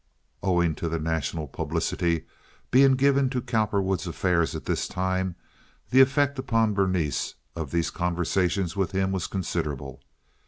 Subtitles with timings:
[0.41, 2.25] Owing to the national publicity
[2.71, 5.35] being given to Cowperwood's affairs at this time
[5.91, 10.01] the effect upon Berenice of these conversations with him was considerable.